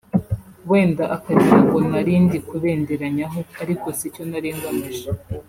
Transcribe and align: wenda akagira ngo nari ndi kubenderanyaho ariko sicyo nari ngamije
wenda 0.69 1.03
akagira 1.15 1.59
ngo 1.65 1.77
nari 1.89 2.13
ndi 2.25 2.37
kubenderanyaho 2.47 3.39
ariko 3.61 3.87
sicyo 3.97 4.23
nari 4.29 4.49
ngamije 4.57 5.09